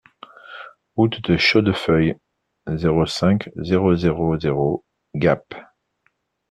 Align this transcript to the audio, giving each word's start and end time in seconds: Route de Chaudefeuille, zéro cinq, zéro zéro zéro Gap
Route 0.95 1.21
de 1.29 1.37
Chaudefeuille, 1.37 2.15
zéro 2.73 3.05
cinq, 3.05 3.51
zéro 3.57 3.95
zéro 3.95 4.35
zéro 4.39 4.83
Gap 5.13 5.53